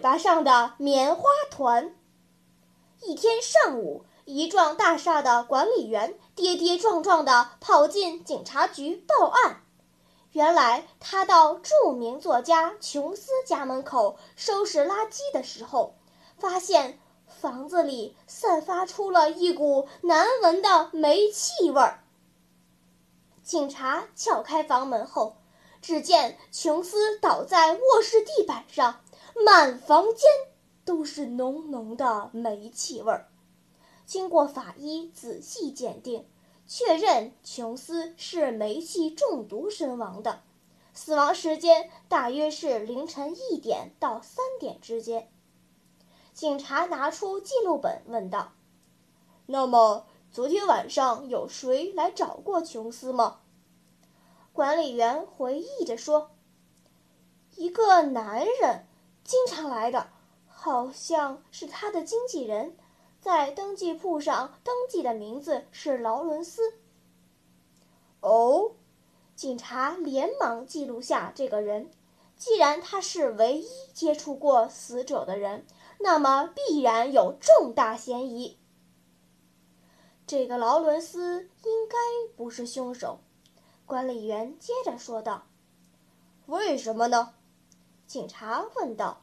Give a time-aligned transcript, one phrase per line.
[0.00, 1.94] 巴上的棉花团。
[3.02, 9.62] 一天上午，一幢大厦的管理员跌跌撞撞地跑进警察局报案。
[10.32, 15.96] 原来，他到著名作家琼斯家门口收拾垃圾的时候，
[16.38, 22.04] 发现房子里散发出了一股难闻的煤气味儿。
[23.42, 25.36] 警察撬开房门后，
[25.82, 29.00] 只见琼斯倒在卧室地板上，
[29.44, 30.28] 满房间
[30.84, 33.28] 都是浓浓的煤气味儿。
[34.06, 36.28] 经过法医仔细鉴定，
[36.66, 40.42] 确认琼斯是煤气中毒身亡的，
[40.92, 45.30] 死亡时间大约是凌晨一点到三点之间。
[46.32, 48.52] 警察拿出记录本问道
[49.46, 53.40] ：“那么，昨天晚上有谁来找过琼斯吗？”
[54.52, 56.30] 管理员回忆着说
[57.56, 58.86] ：“一个男人，
[59.24, 60.08] 经常来的，
[60.48, 62.76] 好像是他的经纪人。”
[63.20, 66.78] 在登记簿上登记的名字是劳伦斯。
[68.20, 68.72] 哦，
[69.36, 71.90] 警察连忙记录下这个人。
[72.34, 75.66] 既然他是唯一接触过死者的人，
[75.98, 78.56] 那么必然有重大嫌疑。
[80.26, 81.96] 这个劳伦斯应该
[82.34, 83.20] 不是凶手，
[83.84, 85.46] 管理员接着说道。
[86.46, 87.34] 为什么呢？
[88.10, 89.22] 警察问道。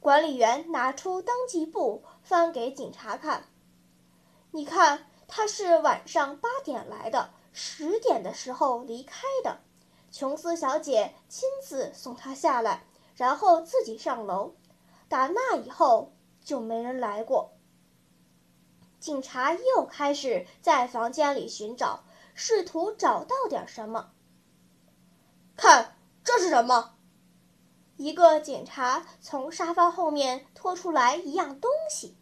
[0.00, 3.50] 管理员拿出登记簿，翻给警察看。
[4.50, 9.58] 你看，他是晚上八点来的，十点的时候离开的。
[10.10, 14.54] 琼斯小姐亲自送他下来，然后自己上楼。
[15.10, 17.52] 打那以后就没人来过。
[18.98, 24.12] 警察又开始在房间里寻找，试图找到点什么。
[25.58, 25.94] 看，
[26.24, 26.94] 这是什么？
[27.98, 32.16] 一个警察从沙发后面拖出来一样东西，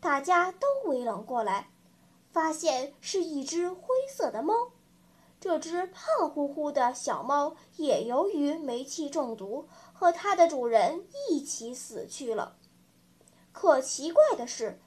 [0.00, 1.70] 大家都围拢过来，
[2.32, 4.54] 发现是一只灰色的猫。
[5.38, 12.56] 这只胖乎乎的小猫也由于煤气中毒，和它的主人一起死去了。
[13.52, 14.80] 可奇怪的是，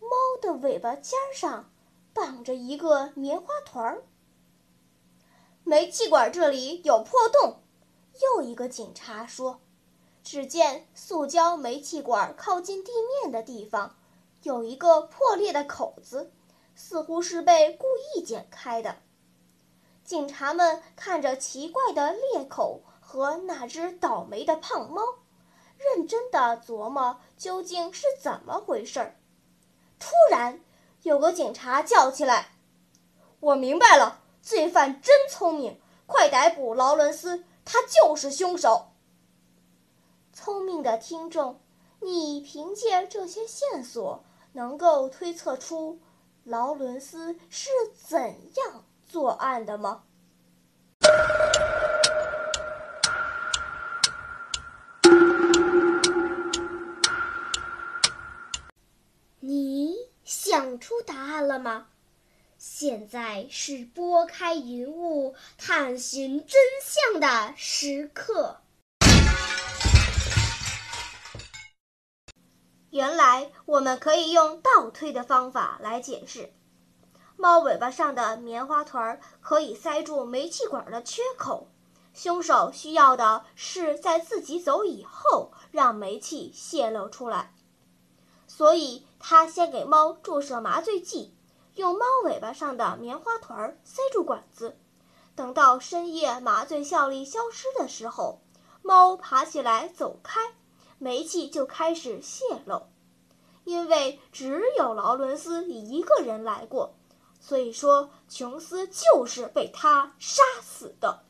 [0.00, 0.08] 猫
[0.40, 1.70] 的尾巴尖上
[2.14, 4.04] 绑着一个棉花团儿。
[5.62, 7.62] 煤气管这里有破洞，
[8.22, 9.60] 又一个警察说。
[10.24, 12.90] 只见塑胶煤气管靠近地
[13.22, 13.94] 面的地方，
[14.42, 16.32] 有一个破裂的口子，
[16.74, 17.86] 似乎是被故
[18.16, 18.96] 意剪开的。
[20.02, 25.02] 警察们看着奇怪的裂口和那只倒霉的胖猫，
[25.76, 29.16] 认真地琢磨究竟是怎么回事儿。
[29.98, 30.60] 突然，
[31.02, 32.52] 有个警察叫起来
[33.40, 38.86] ：“我明白了，罪犯真聪明，快逮捕劳伦斯，他就是凶手。”
[40.34, 41.60] 聪明的听众，
[42.00, 46.00] 你凭借这些线索能够推测出
[46.42, 48.20] 劳伦斯是怎
[48.56, 50.02] 样作案的吗？
[59.38, 61.86] 你想出答案了吗？
[62.58, 68.63] 现在是拨开云雾探寻真相的时刻。
[72.94, 76.52] 原来我们可以用倒推的方法来解释：
[77.36, 81.66] 猫尾巴上的棉花团可以塞住煤气管的缺口。
[82.12, 87.52] 凶手需要的是在自己走以后让煤气泄露出来，
[88.46, 91.34] 所以他先给猫注射麻醉剂，
[91.74, 94.78] 用猫尾巴上的棉花团塞住管子。
[95.34, 98.40] 等到深夜麻醉效力消失的时候，
[98.82, 100.54] 猫爬起来走开。
[100.96, 102.86] 煤气就开始泄漏，
[103.74, 106.94] 因为只有劳伦斯一个人来过，
[107.40, 111.24] 所以说琼斯就是被他杀死的。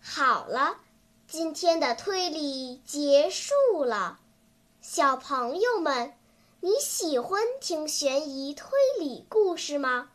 [0.00, 0.76] 好了，
[1.26, 4.20] 今天的推理结束了，
[4.80, 6.14] 小朋友们，
[6.60, 8.68] 你喜欢听悬疑推
[9.00, 10.10] 理故事吗？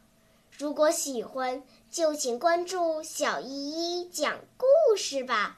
[0.58, 1.62] 如果喜欢，
[1.92, 3.50] 就请关注小依
[4.00, 5.58] 依讲故事吧。